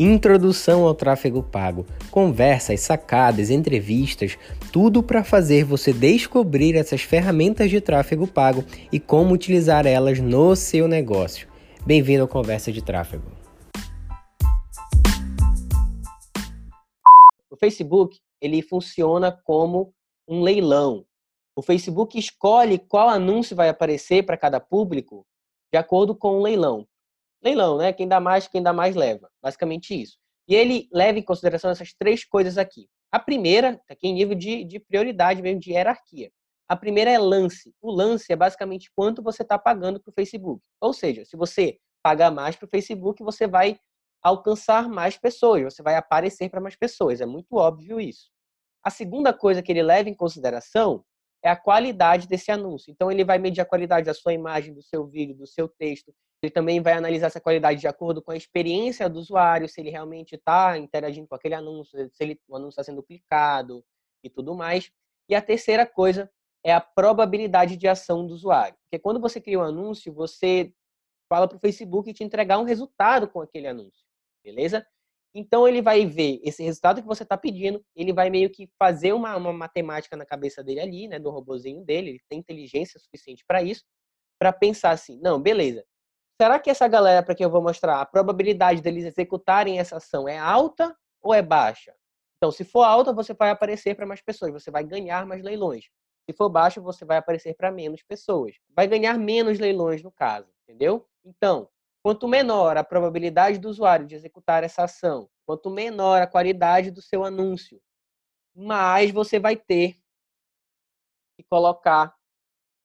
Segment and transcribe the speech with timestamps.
[0.00, 4.38] Introdução ao tráfego pago, conversas, sacadas, entrevistas,
[4.72, 10.54] tudo para fazer você descobrir essas ferramentas de tráfego pago e como utilizar elas no
[10.54, 11.48] seu negócio.
[11.84, 13.24] Bem-vindo ao Conversa de Tráfego.
[17.50, 19.92] O Facebook, ele funciona como
[20.28, 21.04] um leilão.
[21.56, 25.26] O Facebook escolhe qual anúncio vai aparecer para cada público
[25.72, 26.86] de acordo com o leilão
[27.42, 27.92] leilão, né?
[27.92, 29.30] Quem dá mais, quem dá mais leva.
[29.42, 30.18] Basicamente isso.
[30.48, 32.88] E ele leva em consideração essas três coisas aqui.
[33.12, 36.30] A primeira, tá aqui em nível de, de prioridade mesmo, de hierarquia.
[36.68, 37.74] A primeira é lance.
[37.80, 40.62] O lance é basicamente quanto você está pagando para o Facebook.
[40.80, 43.78] Ou seja, se você pagar mais para o Facebook, você vai
[44.22, 47.20] alcançar mais pessoas, você vai aparecer para mais pessoas.
[47.20, 48.30] É muito óbvio isso.
[48.82, 51.04] A segunda coisa que ele leva em consideração
[51.42, 52.90] é a qualidade desse anúncio.
[52.90, 56.12] Então, ele vai medir a qualidade da sua imagem, do seu vídeo, do seu texto.
[56.42, 59.90] Ele também vai analisar essa qualidade de acordo com a experiência do usuário, se ele
[59.90, 63.84] realmente está interagindo com aquele anúncio, se ele, o anúncio está sendo clicado
[64.22, 64.90] e tudo mais.
[65.28, 66.30] E a terceira coisa
[66.64, 68.76] é a probabilidade de ação do usuário.
[68.84, 70.72] Porque quando você cria um anúncio, você
[71.28, 74.04] fala para o Facebook te entregar um resultado com aquele anúncio,
[74.42, 74.86] beleza?
[75.38, 79.12] Então ele vai ver esse resultado que você está pedindo, ele vai meio que fazer
[79.12, 83.44] uma, uma, matemática na cabeça dele ali, né, do robozinho dele, ele tem inteligência suficiente
[83.46, 83.84] para isso,
[84.36, 85.84] para pensar assim, não, beleza.
[86.42, 90.28] Será que essa galera para quem eu vou mostrar, a probabilidade deles executarem essa ação
[90.28, 91.94] é alta ou é baixa?
[92.36, 95.84] Então, se for alta, você vai aparecer para mais pessoas, você vai ganhar mais leilões.
[96.28, 98.56] Se for baixo, você vai aparecer para menos pessoas.
[98.74, 101.06] Vai ganhar menos leilões no caso, entendeu?
[101.24, 101.68] Então,
[102.02, 107.02] Quanto menor a probabilidade do usuário de executar essa ação, quanto menor a qualidade do
[107.02, 107.80] seu anúncio,
[108.54, 109.98] mais você vai ter
[111.36, 112.14] que colocar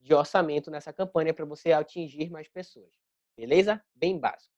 [0.00, 2.90] de orçamento nessa campanha para você atingir mais pessoas.
[3.36, 3.82] Beleza?
[3.94, 4.54] Bem básico.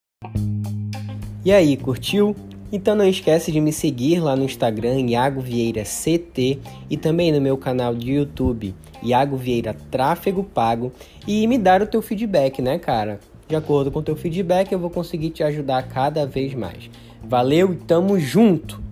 [1.45, 2.35] E aí, curtiu?
[2.71, 6.59] Então não esquece de me seguir lá no Instagram Iago Vieira CT
[6.91, 10.93] e também no meu canal de YouTube Iago Vieira Tráfego Pago
[11.27, 13.19] e me dar o teu feedback, né, cara?
[13.49, 16.91] De acordo com o teu feedback, eu vou conseguir te ajudar cada vez mais.
[17.25, 18.88] Valeu e tamo junto!